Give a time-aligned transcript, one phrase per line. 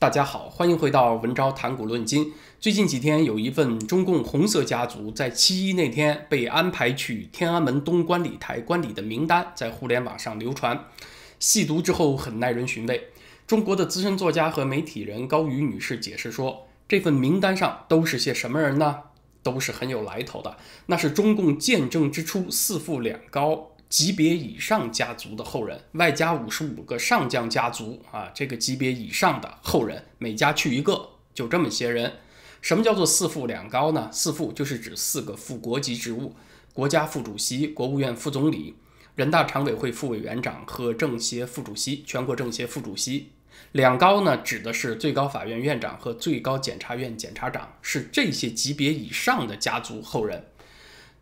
[0.00, 2.32] 大家好，欢迎回到文昭谈古论今。
[2.58, 10.86] 最近几天，有一份中共红色家族在七一那天被安排去天安门东观礼台观礼的名单在互联网上流传。
[11.38, 13.10] 细读之后，很耐人寻味。
[13.46, 19.00] 中国的资深作家和媒体人高瑜女士解释说，这份名单上都是些什么人呢？
[19.42, 20.56] 都是很有来头的，
[20.86, 23.72] 那是中共建政之初四富两高。
[23.90, 32.14] 级别以上家族的后人，外加五十五个上将家族啊，这个级别以上的后人，每家去一个，就这么些人。
[32.62, 34.08] 什么叫做四副两高呢？
[34.12, 36.36] 四副就是指四个副国级职务：
[36.72, 38.76] 国家副主席、国务院副总理、
[39.16, 43.32] 人大常委会副委员长和政协副主席、全国政协副主席。
[43.72, 50.44] 两高呢，指的是最高法院院长和最高检察院检察长，是这些级别以上的家族后人。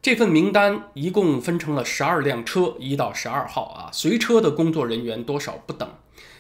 [0.01, 5.89] 这份名单一共分成了十二辆车，一到十二号啊，随车的工作人员多少不等。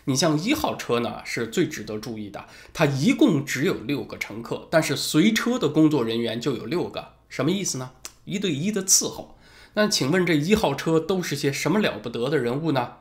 [0.04, 7.90] 你像一号车呢，是最值得注意的，它一共只有六个乘客，但是随车的工作人员就有六个，什么意思呢？
[8.24, 9.36] 一对一的伺候。
[9.74, 12.92] 那请问这一号车都是些什么了不得的人物呢？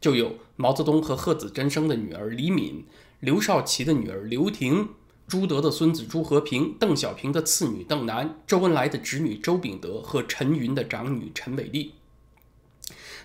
[0.00, 2.86] 就有毛泽东和贺子珍生的女儿李敏，
[3.18, 4.90] 刘少奇的女儿刘婷。
[5.26, 11.94] 朱德的孙子朱和平，邓小平的次女邓楠，周恩来的侄女周秉德和陈云的长女陈伟丽。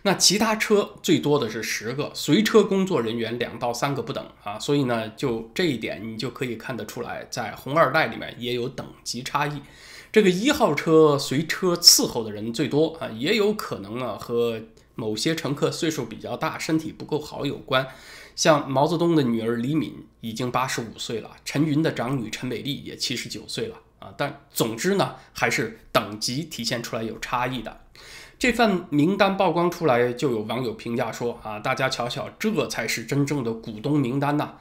[0.04, 4.58] 那其他车最多的是十个，随车工作人员两到三个不等啊。
[4.58, 9.62] 所以呢，就这一点你就可以看得出来，在红二代里面也有等级差异。
[10.10, 14.62] 这个一号车随车伺候的人最多啊，也有可能呢和
[14.96, 17.86] 某些乘客岁数比较大、身体不够好有关。
[18.40, 24.14] 像毛泽东的女儿李敏已经八十五岁了，陈云的长女陈美丽也七十九岁了啊。
[24.16, 27.82] 但总之呢，还是等级体现出来有差异的。
[28.38, 34.54] 这份名单曝光出来，就有网友评价说啊，大家瞧瞧，这才是真正的股东名单呐！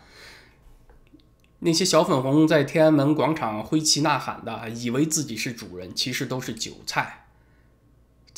[1.60, 7.27] 那些小粉红在天安门广场挥旗呐喊的，以为自己是主人，其实都是韭菜。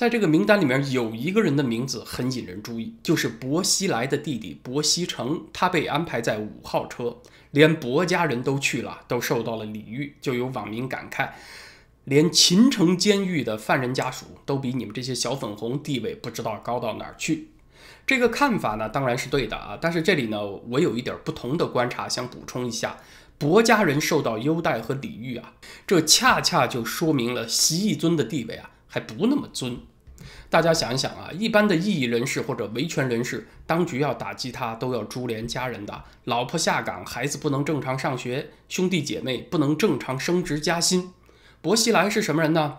[0.01, 7.19] 在这个名单里面有一个人的名字很引人注意，就是薄熙来的弟弟薄熙成，他被安排在五号车，
[7.51, 10.17] 连薄家人都去了，都受到了礼遇。
[10.23, 11.33] 就有网民感慨，
[12.05, 17.49] 连秦城监狱的犯人家属都比你们这些小粉红地位不知道高到哪儿去。
[18.07, 22.97] 这个看法呢，当然是对的啊，但是这里呢，我有一点不同的观察，想补充一下，
[23.37, 25.53] 薄家人受到优待和礼遇啊，
[25.87, 29.77] 这恰恰就说明了习义尊的地位啊，还不那么尊。
[30.49, 41.13] 大家想一想啊，一般的异议人士或者维权人士，当局要打击他，都要株连家人的，老婆下岗，孩子不能正常上学，兄弟姐妹不能正常升职加薪。
[41.61, 42.79] 薄熙来是什么人呢？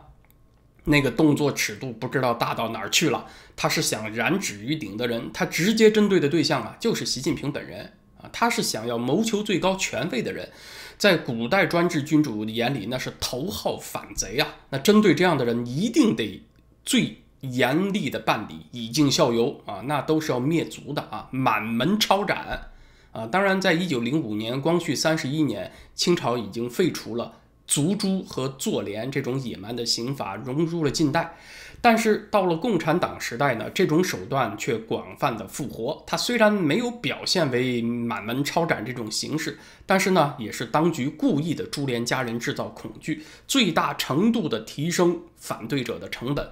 [0.85, 3.27] 那个动作尺度不知道大到哪儿去了。
[3.55, 8.27] 他是想染指于顶的人，他直接针对的对象啊，就是习近平本人啊。
[8.33, 10.49] 他是想要谋求最高权位的人，
[10.97, 14.55] 在古代专制君主眼里，那是头号反贼啊。
[14.71, 16.43] 那针对这样的人，一定得
[16.83, 17.20] 最。
[17.41, 22.69] 严厉的办理，以儆效尤啊，那都是要灭族的啊，满门抄斩
[23.11, 23.27] 啊。
[23.27, 27.33] 当然，在一九零五年光绪三十一年，清朝已经废除了
[27.67, 31.35] 族诛和坐连这种野蛮的刑法，融入了近代。
[31.83, 36.03] 但是到了共产党时代呢，这种手段却广泛的复活。
[36.05, 39.57] 它虽然没有表现为满门抄斩这种形式，
[39.87, 46.47] 但是呢，也是当局故意的株连家人，制造恐惧，最大程度的提升反对者的成本。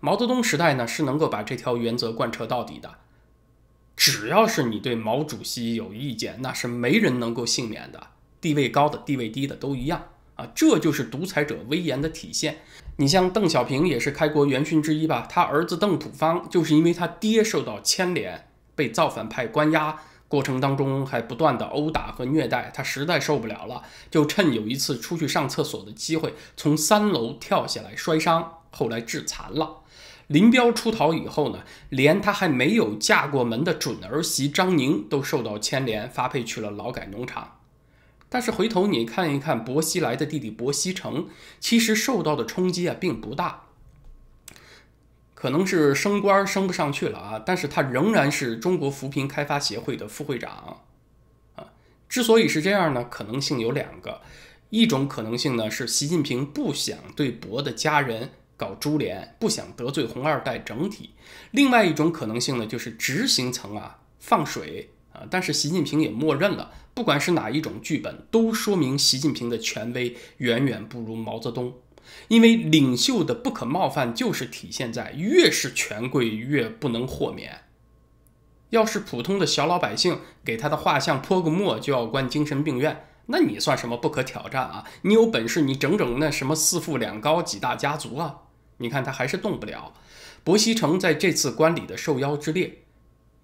[0.00, 2.94] 毛泽东时代呢，是能够把这条原则贯彻到底的。
[3.96, 8.08] 只要是你对毛主席有意见，那是没人能够幸免的，
[8.40, 10.48] 地位高的、地位低的都一样啊！
[10.54, 12.58] 这就是独裁者威严的体现。
[12.96, 15.26] 你像邓小平也是开国元勋之一吧？
[15.30, 29.82] 他儿子邓朴方就是因为他爹受到牵连，被造反派关押，过程当中还不断的殴打和虐待，他实在受不了了，就趁有一次出去上厕所的机会，从三楼跳下来摔伤，后来致残了。
[30.26, 37.58] 林彪出逃以后呢，连他还没有嫁过门的准儿媳张宁都受到牵连，发配去了劳改农场。
[38.30, 41.28] 但是回头你看一看薄熙来的弟弟薄熙成，
[41.60, 43.64] 其实受到的冲击啊并不大，
[45.34, 50.80] 可能是升官升不上去了啊，但是他仍然是中国扶贫开发协会的副会长
[51.54, 51.66] 啊。
[52.08, 54.22] 之所以是这样呢，可能性有两个，
[54.70, 58.30] 一种可能性呢是习近平不想对薄的家人。
[58.56, 61.10] 搞株连，不想得罪红二代整体。
[61.50, 65.22] 另外一种可能性呢，就是执行层啊放水啊。
[65.30, 71.74] 但是习近平也默认了，不管是哪一种剧本，都说明习近平的权威远远不如毛泽东。
[72.28, 77.62] 因为领袖的不可冒犯，就是体现在越是权贵越不能豁免。
[78.70, 84.84] 要是普通的小老百姓，给他的画像泼个墨就要关精神病院，那你算什么不可挑战啊？
[85.02, 88.42] 你有本事，你整整那什么四富两高几大家族啊？
[88.78, 89.92] 你看他还是动不了。
[90.42, 92.82] 薄熙成在这次观礼的受邀之列，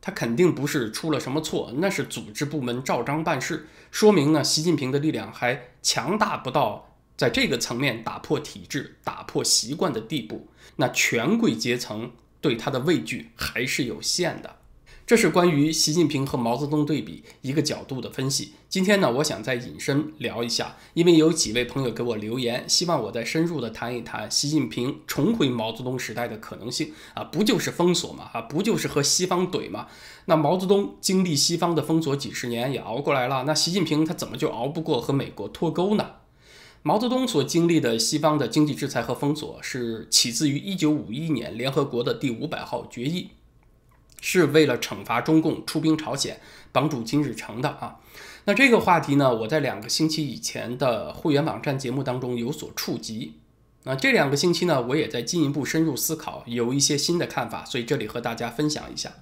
[0.01, 10.49] 他肯定不是出了什么错，那是组织部门照章办事，说明呢，习近平的力量还强大不到在这个层面打破体制、打破习惯的地步。
[10.77, 14.57] 那权贵阶层对他的畏惧还是有限的。
[15.11, 18.53] 这是关于习近平和毛泽东对比一个角度的分析。
[18.69, 29.89] 今天呢，我想再引申聊一下，因为有几位朋友给我留言，希望我再深入的谈一谈习近平重回毛泽东时代的可能性啊，不就是封锁嘛，啊，不就是和西方怼嘛？
[30.27, 36.09] 那毛泽东经历西方的封锁几十年也熬过来了，那习近平他怎么就熬不过和美国脱钩呢？
[36.83, 43.31] 毛泽东所经历的西方的经济制裁和封锁，是起自于1951年联合国的第五百号决议。
[44.21, 46.41] 是为了惩罚中共出兵朝鲜、
[46.73, 47.97] 帮助金日成的啊。
[48.45, 53.35] 那这个话题呢，我在两个星期以前的会员网站节目当中有所触及。
[53.85, 59.13] 那这两个星期呢，我也在进一步深入思考，有一些新的看法，所以这里和大家分享一下。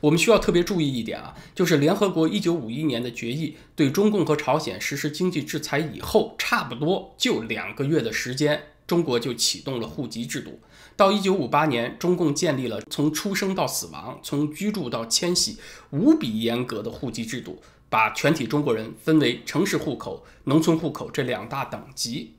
[0.00, 10.60] 我们需要特别注意一点啊，就是联合国1951年的决议对中共和朝鲜实施经济制裁以后，差不多就两个月的时间，中国就启动了户籍制度。
[10.98, 15.56] 到一九五八年，中共建立了从出生到死亡、从居住到迁徙
[15.90, 22.34] 无比严格的户籍制度，把全体中国人分为城市户口、农村户口这两大等级。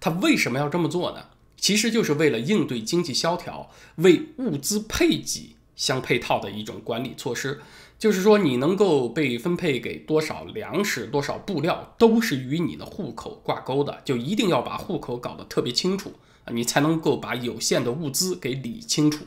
[0.00, 1.26] 他为什么要这么做呢？
[1.56, 7.60] 其实就是为了应对经济萧条、为物资配给相配套的一种管理措施。
[8.00, 16.12] 就是说，你能够被分配给多少粮食、多少布料，都是与你的户口挂钩的，就一定要把户口搞得特别清楚。
[16.50, 19.24] 你才能够把有限的物资给理清楚。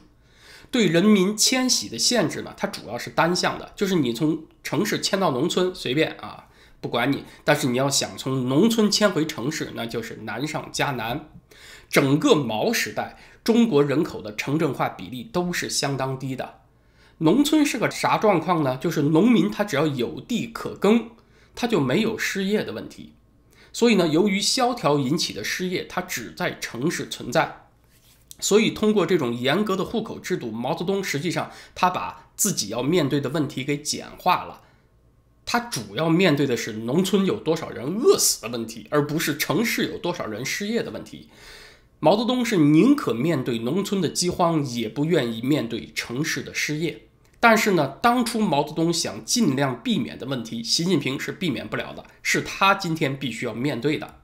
[0.72, 6.48] 对人民迁徙的限制呢，它主要是单向的，就是你从城市迁到农村随便啊，
[6.82, 7.24] 不管你。
[7.44, 11.30] 但是你要想从农村迁回城市，那就是难上加难。
[11.88, 16.56] 整个毛时代，中国人口的城镇化比例都是相当低的。
[17.20, 18.76] 农村是个啥状况呢？
[18.76, 21.12] 就是农民他只要有地可耕，
[21.54, 23.14] 他就没有失业的问题。
[23.76, 27.68] 所以呢，由于萧条引起的失业，它只在城市存在。
[28.40, 34.62] 所以通过这种严格的户口制度，毛泽东实际上他把自己要面对的问题给简化了。
[35.46, 41.28] 他主要面对的是农村有多少人饿死的问题，而不是城市有多少人失业的问题。
[42.00, 47.10] 毛泽东是宁可面对农村的饥荒，也不愿意面对城市的失业。
[47.48, 54.16] 但是呢，当初毛泽东想尽量避免的问题，习近平是避免不了的，是他今天必须要面对的。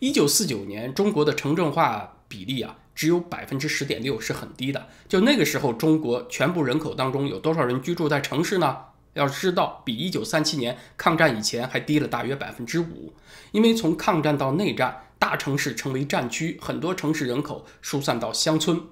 [0.00, 4.88] 一九四九年，中国的城镇化比例啊，只有百分之十点六，是很低的。
[5.08, 8.76] 就那个时候，中国全部人口当中有多少人居住在城市呢？
[9.14, 13.14] 要知道，比一九三七年抗战以前还低了大约百分之五。
[13.52, 18.82] 因为从抗战到内战，大城市成为战区，很多城市人口疏散到乡村。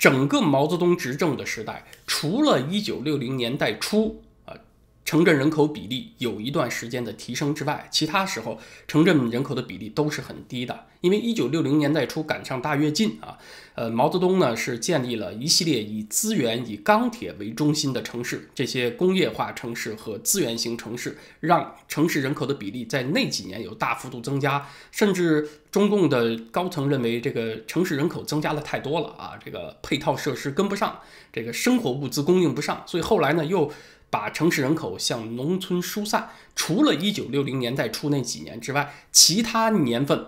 [0.00, 4.22] 整个毛泽东执政的时代，除了一九六零年代初。
[5.04, 10.86] 城镇人口比例有一段时间的提升之外，其他时候城镇人口的比例都是很低的。
[11.00, 13.38] 因为一九六零年代初赶上大跃进啊，
[13.74, 24.68] 呃，毛泽东呢是建立了一系列以资源、以钢铁为中心的城市，这些工业化城市和资源型城市，让城市人口的比例在那几年有大幅度增加。
[24.90, 31.00] 甚至中共的高层认为，这个城市人口增加的太多了啊，这个配套设施跟不上，
[31.32, 33.72] 这个生活物资供应不上，所以后来呢又。
[34.10, 40.26] 把城市人口向农村疏散，除了一九六零年代初那几年之外，其他年份，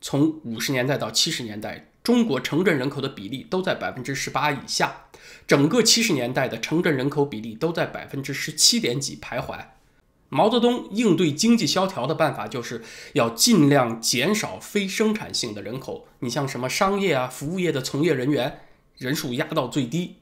[0.00, 5.06] 从五十年代到七十年代，中国城镇人口的比例都在百分之十八以下，
[5.46, 9.58] 整个七十年代的城镇人口比例都在百分之十七点几徘徊。
[10.28, 18.60] 毛泽东应对经济萧条的办法，就是要尽量减少非生产性的人口，你像什么商业啊、服务业的从业人员
[18.96, 20.16] 人数压到最低。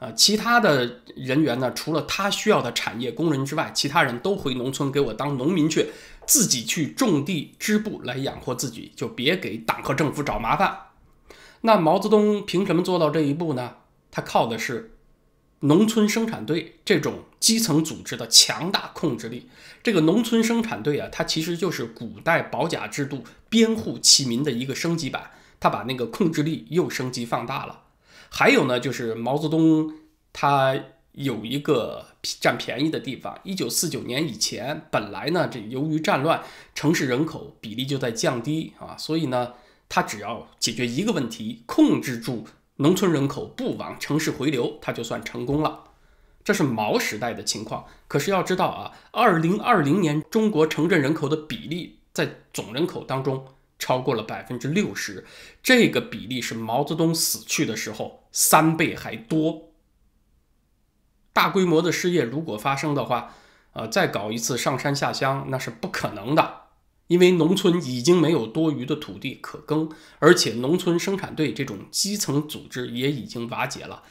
[0.00, 1.70] 啊，其他的人员呢？
[1.74, 5.90] 除了他需要的产业工人之外，其他人都回农村给我当农民去，
[6.26, 10.74] 自己去种地织布来养活自己，就别给党和政府找麻烦。
[11.60, 13.74] 那毛泽东凭什么做到这一步呢？
[14.10, 14.96] 他靠的是
[15.60, 19.50] 农村生产队这种基层组织的强大控制力。
[19.82, 25.30] 这个农村生产队啊，它其实就是古代保甲制度编户齐民的一个升级版，
[25.60, 27.82] 他把那个控制力又升级放大了。
[28.30, 29.92] 还有呢，就是毛泽东
[30.32, 30.78] 他
[31.12, 32.06] 有一个
[32.40, 33.38] 占便宜的地方。
[33.42, 36.42] 一九四九年以前，本来呢，这由于战乱，
[36.74, 39.54] 城市人口比例就在降低啊，所以呢，
[39.88, 42.46] 他只要解决一个问题，控制住
[42.76, 45.84] 农村人口不往城市回流，他就算成功了。
[46.42, 47.84] 这是毛时代的情况。
[48.08, 53.44] 可是要知道啊，二零二零年中国城镇人口的比例在总人口当中
[53.78, 55.26] 超过了百分之六十，
[55.62, 59.72] 这个比例是毛泽东死去的时候三倍还多。
[61.32, 63.34] 大规模的失业如果发生的话，
[63.72, 66.62] 呃，再搞一次上山下乡那是不可能的，
[67.06, 74.02] 因为农村已经没有多余的土地可耕，而且农村生产队这种基层组织也已经瓦解了。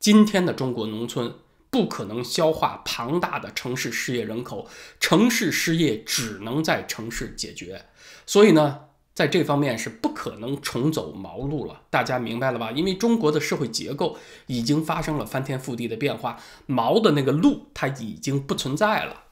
[0.00, 1.34] 今天的中国农村
[1.70, 7.86] 不可能消化庞大的城市失业人口，城市失业只能在城市解决。
[8.26, 8.87] 所以呢？
[9.18, 12.70] 在这方面是不可能重走毛路了，大家明白了吧？
[12.70, 19.24] 因为中国的社会结构已经发生了翻天覆地的变化，毛的那个路它已经不存在了。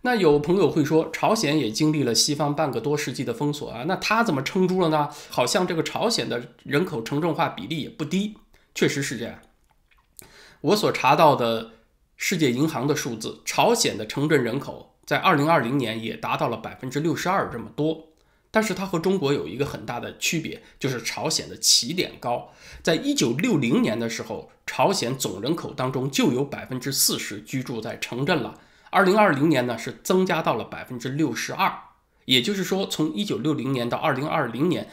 [0.00, 5.08] 那有朋友会说，朝鲜也经历了西方半个多世纪的封锁啊，那他怎么撑住了呢？
[5.30, 8.38] 好像这个朝鲜的人口城镇化比例也不低，
[8.74, 9.38] 确实是这样。
[10.60, 11.70] 我所查到的
[12.16, 18.08] 世界银行的数字，朝鲜的城镇人口在二零二零年也达到了百分之六十二这么多。
[18.54, 22.52] 但是它和中国有一个很大的区别，就是朝鲜的起点高。
[22.84, 28.60] 在一九六零年的时候，朝鲜总人口当中就有百分之四十居住在城镇了。
[28.90, 31.74] 二零二零年呢，是增加到了百分之六十二。
[32.26, 34.88] 也就是说，从一九六零年到二零二零年，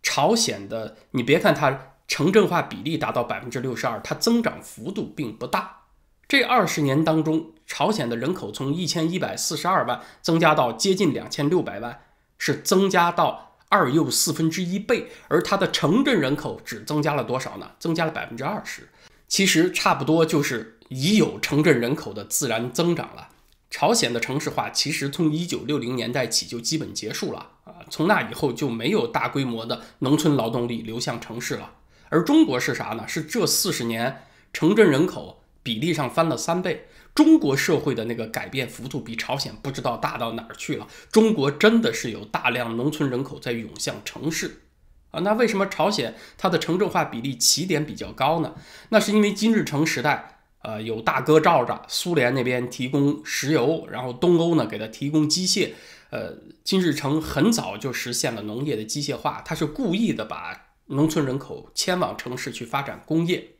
[0.00, 5.86] 朝鲜的你别看它城镇化比例达到百分之六十二，它增长幅度并不大。
[6.28, 12.00] 这二十年当中，朝鲜的人口从一千一百四十二万增加到接近两千六百万。
[12.44, 17.70] 是增加到二又四分之一倍，而它的城镇人口只增加了多少呢？
[17.78, 18.88] 增加了百分之二十，
[19.28, 23.28] 其实差不多就是已有城镇人口的自然增长了。
[23.70, 31.74] 朝鲜的城市化其实从一九六零年代起就基本结束了啊，从那以后就没有大规模的农村劳动力流向城市了。
[32.08, 33.06] 而中国是啥呢？
[33.06, 36.88] 是这四十年城镇人口比例上翻了三倍。
[37.14, 40.86] 中国社会的那个改变幅度比朝鲜不知道大到哪儿去了。
[41.10, 44.62] 中国真的是有大量农村人口在涌向城市
[45.10, 45.20] 啊？
[45.20, 48.54] 那为什么朝鲜它的城镇化比例起点比较高呢？
[48.88, 55.72] 那是因为金日成时代，呃，有大哥罩着，苏联那边提供石油，然后东欧呢给他提供机械，
[56.08, 63.51] 呃，金日成很早就实现了农业的机械化，他是故意的把农村人口迁往城市去发展工业。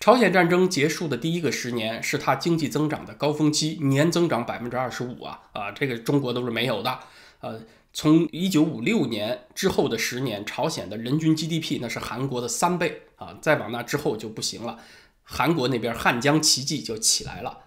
[0.00, 7.00] 朝鲜战争结束的第一个十年是它经济增长的高峰期，年增长百分之二十五啊啊，这个中国都是没有的。
[7.40, 7.60] 呃，
[7.92, 14.78] 从一九五六年之后的十年，朝鲜的人均 GDP 那是韩国的三倍啊，再往那之后就不行了。
[15.24, 17.58] 韩国那边汉江奇迹就起来了，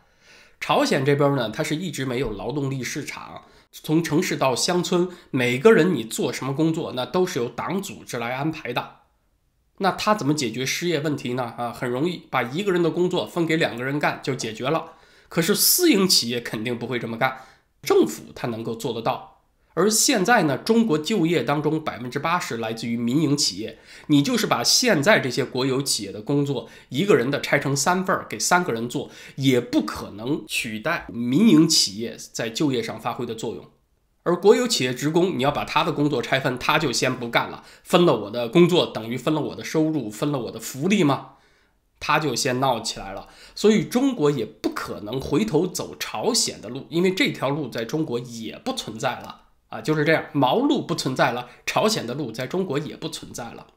[0.61, 9.00] 朝鲜这边呢，它是一直没有劳动力市场，从城市到乡村，每个人你做什么工作，那都是由党组织来安排的。
[9.81, 11.55] 那他怎么解决失业问题呢？
[11.57, 14.93] 啊，很容易，把一个人的工作分给两个人干就解决了。
[15.27, 17.38] 可是私营企业肯定不会这么干，
[17.81, 19.41] 政府他能够做得到。
[19.73, 33.65] 而现在呢，中国就业当中百分之八十来自于民营企业，你就是把现在这些国有企业的工作一个人的拆成三份儿给三个人做，也不可能取代民营企业在就业上发挥的作用。
[34.23, 37.63] 而国有企业职工，你要把他的工作拆分，他就先不干了。
[37.83, 41.31] 分了我的工作，等于分了我的收入，分了我的福利吗？
[41.99, 43.27] 他就先闹起来了。
[43.55, 53.67] 所以中国也不可能回头走朝鲜的路，因为这条路在中国也不存在了啊，就是这样，毛路不存在了，朝鲜的路在中国也不存在了。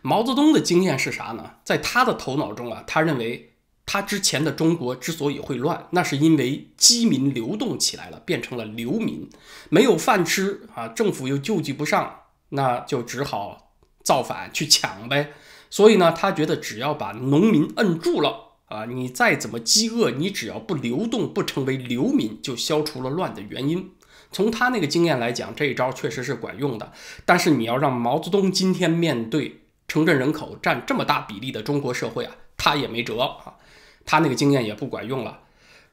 [0.00, 1.56] 毛泽东的经验是啥呢？
[1.62, 3.49] 在他的头脑中啊，他认为。
[3.92, 9.28] 他之前的中国之所以会乱，那是因为饥民流动起来了，变成了流民，
[9.68, 12.20] 没有饭吃啊，政府又救济不上，
[12.50, 13.72] 那就只好
[14.04, 15.32] 造反去抢呗。
[15.70, 23.90] 所以呢，他觉得只要把农民摁住了啊，你再怎么饥饿，你只要不流动，不成为流民，就消除了乱的原因。
[24.30, 26.92] 从他那个经验来讲，这一招确实是管用的。
[27.24, 33.56] 但是你要让毛泽东今天面对城镇人口占这么大比例的中国社会啊，他也没辙啊。
[34.04, 35.40] 他那个经验也不管用了。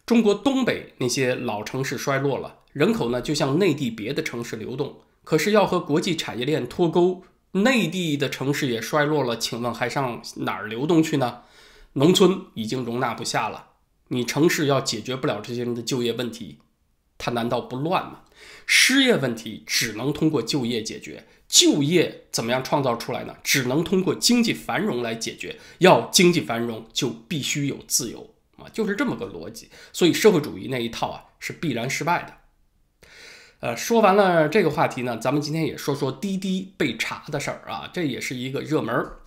[0.05, 4.99] 中国东北那些老城市衰落了，人口呢就向内地别的城市流动。
[5.23, 11.41] 可是要和国际产业链脱钩，内地的城市也衰落了，请问还上哪儿流动去呢？
[11.93, 13.71] 农村已经容纳不下了。
[14.07, 16.59] 你城市要解决不了这些人的就业问题，
[17.17, 18.21] 它难道不乱吗？
[18.65, 21.25] 失业问题只能通过就业解决。
[21.47, 23.35] 就业怎么样创造出来呢？
[23.43, 25.57] 只能通过经济繁荣来解决。
[25.79, 29.69] 要经济繁荣，就必须有自由啊，就是这么个逻辑。
[29.93, 32.33] 所以社会主义那一套啊，是必然失败的。
[33.59, 39.19] 呃，说完了这个话题呢，咱们今天也说说滴滴被查的事儿啊，这也是一个热门儿。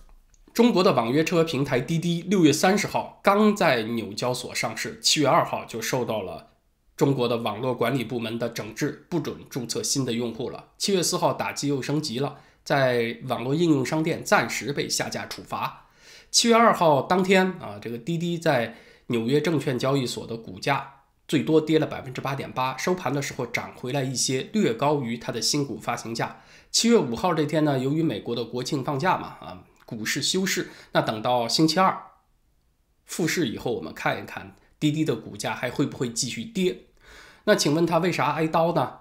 [0.53, 6.50] 中国的网约车平台滴滴六月三十号刚在纽交所上市，七月二号就受到了
[7.01, 10.67] 中国的网络管理部门的整治，不准注册新的用户了。
[10.77, 15.87] 七月四号打击又升级了，在网络应用商店暂时被下架处罚。
[16.29, 18.77] 七月二号当天啊，这个滴滴在
[19.07, 26.43] 纽约证券交易所的股价最多跌了百分之八点八，收盘的时候涨回来一些，略高于它的新股发行价。
[26.69, 29.63] 七月五号这天呢，由于美国的国庆放假嘛，啊。
[29.87, 31.99] 股市休市，那等到星期二
[33.05, 36.83] 复市以后，我们看一看滴滴的股价还会不会继续跌？
[37.45, 38.99] 那请问他为啥挨刀呢？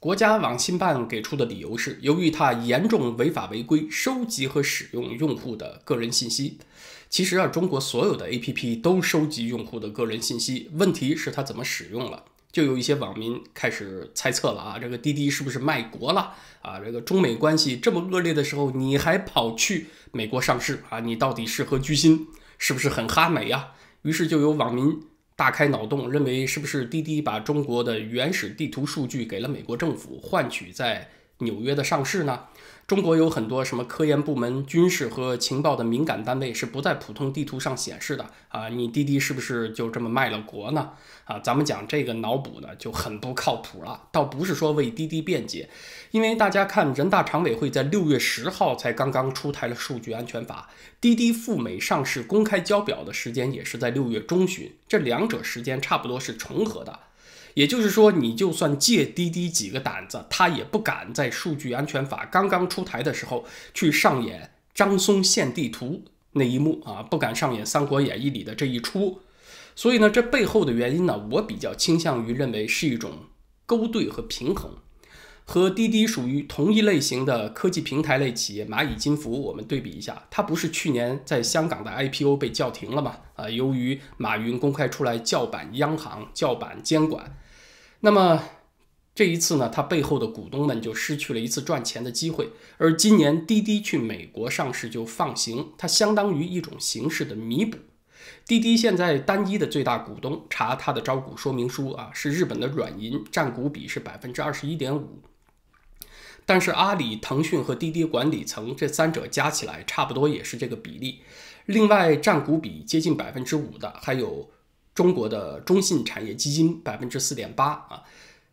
[0.00, 6.58] 国家网信办给出的理由是，由于他严重违法违规收集和使用用户的个人信息。
[7.10, 12.24] 其实啊，中国所有的 APP 都收集用户的个人信息，问题是他怎么使用了。
[12.52, 16.78] 就有一些网民开始猜测了啊，这个滴滴是不是卖国了啊？
[16.78, 21.00] 这个中美关系这么恶劣的时候，你还跑去美国上市啊？
[21.00, 22.28] 你到底是何居心？
[22.56, 23.70] 是不是很哈美呀？
[24.02, 25.00] 于是就有网民
[25.38, 32.46] 大开脑洞，认为是不是滴滴把中国的原始地图数据给了美国政府，换取在纽约的上市呢？
[32.88, 38.70] 中国有很多什么科研部门、军事和情报的敏感单位是不在普通地图上显示的啊！
[38.70, 40.92] 你滴滴是不是就这么卖了国呢？
[41.26, 44.04] 啊，咱们讲这个脑补呢就很不靠谱了。
[44.10, 45.68] 倒不是说为滴滴辩解，
[46.12, 57.00] 因为大家看人大常委会在六月十号才刚刚出台了数据安全法，滴滴赴美上市公开交表的时间也是在六月中旬，这两者时间差不多是重合的。
[57.54, 69.20] 也就是说，你就算借滴滴几个胆子，他也不敢在数据安全法刚刚出台的时候去上演张松献地图那一幕啊，不敢上演《三国演义》里的这一出。
[69.74, 73.26] 所以呢，这背后的原因呢，我比较倾向于认为是一种
[73.66, 74.76] 勾兑和平衡。
[75.50, 83.16] 和滴滴属于同一类型的科技平台类企业蚂蚁金服，我们对比一下，它不是去年在香港的 IPO 被叫停了吗？
[83.34, 87.34] 啊，由于马云公开出来叫板央行、叫板监管。
[88.00, 88.42] 那么
[89.14, 92.50] 这一次呢，它背后的股东们就失去了一次赚钱的机会。
[92.76, 97.78] 而今年滴滴去美国上市就放行，它相当于一种形式的弥补。
[98.44, 105.22] 滴滴现在单一的最大股东，查它的招股说明书啊，是日本的软银，占股比是百分之二十一点五。
[106.48, 111.20] 但是阿里、腾讯和滴滴管理层这三者加起来，差不多也是这个比例。
[111.66, 114.50] 另外占股比接近百分之五的，还有。
[114.94, 118.02] 中国的中信产业基金百分之四点八啊，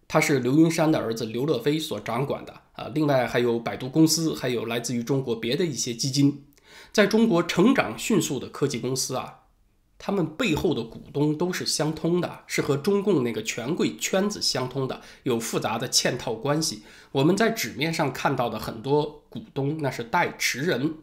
[0.08, 2.91] 它是刘云山的儿子刘乐飞所掌管的啊。
[2.93, 6.45] 另外还有百度公司，还有来自于中国别的一些基金，
[6.93, 9.44] 在中国成长迅速的科技公司啊，
[10.05, 16.83] 他们背后的股东都是相通的，是和中共那个权贵圈子相通的，有复杂的嵌套关系。
[17.11, 20.93] 我们在纸面上看到的很多股东，那是代持人。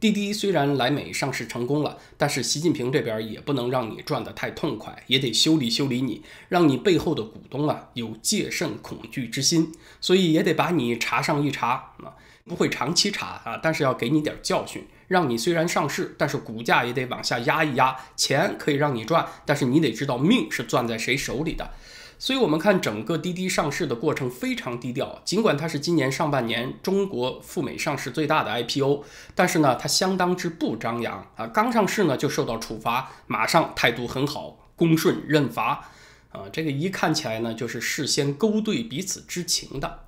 [0.00, 12.16] 滴滴虽然来美上市成功了，但是习近平这边也不能让你赚得太痛快，也得修理修理你，让你背后的股东啊有戒慎恐惧之心，所以也得把你查上一查啊，
[12.50, 21.70] 不会长期查啊，但是要给你点教训，让你虽然上市，但是股价也得往下压一压，钱可以让你赚，但是你得知道命是攥在谁手里的。
[22.18, 25.22] 所以，我们看整个滴滴上市的过程非常低调。
[25.24, 29.04] 尽管它是今年上半年中国赴美上市最大的 IPO，
[29.36, 31.46] 但是呢，它相当之不张扬啊。
[31.46, 35.88] 刚上市呢就受到处罚，马上态度很好，恭顺认罚
[36.32, 36.42] 啊。
[36.52, 40.00] 这个一看起来呢，就是事先勾兑彼此知情的。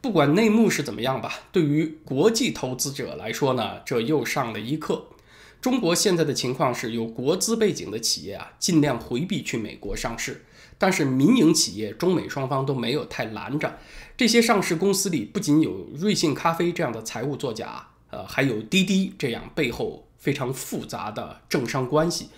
[0.00, 5.06] 不管内幕是怎么样吧，对于国际投资者来说呢，这又上了一课。
[5.60, 10.44] 中国现在的情况是有国资背景的企业啊，尽量回避去美国上市。
[10.78, 13.78] 但是民营企业中美双方都没有太拦着，
[14.14, 22.28] 这些上市公司里不仅有瑞幸咖啡这样的财务作假，呃，还有滴滴这样背后非常复杂的政商关系，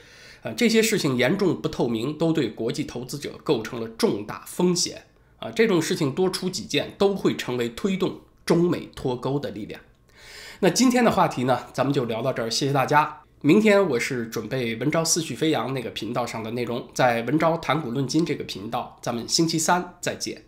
[0.42, 5.07] 呃，这些事情严重不透明，都对国际投资者构成了重大风险，
[5.38, 9.81] 啊，这种事情多出几件都会成为推动中美脱钩的力量。
[10.61, 13.20] 那今天的话题呢，咱们就聊到这儿，谢谢大家。
[13.40, 20.42] 明天我是准备文昭思绪飞扬那个频道上的内容，在文昭谈股论金这个频道，咱们星期三再见。